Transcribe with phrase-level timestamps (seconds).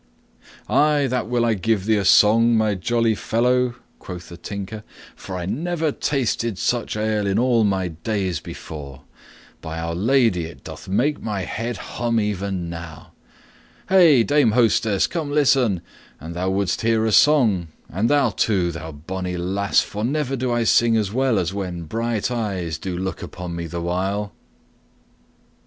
[0.67, 4.83] "Ay, that will I give thee a song, my lovely fellow," quoth the Tinker,
[5.15, 9.03] "for I never tasted such ale in all my days before.
[9.61, 13.11] By Our Lady, it doth make my head hum even now!
[13.89, 15.83] Hey, Dame Hostess, come listen,
[16.19, 20.97] an thou wouldst hear a song, and thou too, thou bonny lass, for never sing
[20.97, 24.33] I so well as when bright eyes do look upon me the while."